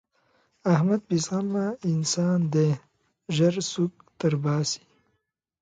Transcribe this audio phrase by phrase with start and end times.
[0.73, 2.69] احمد بې زغمه انسان دی؛
[3.35, 4.83] ژر سوک تر باسي.